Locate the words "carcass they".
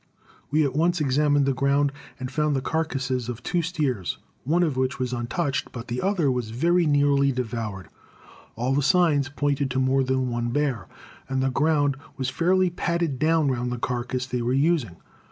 13.77-14.41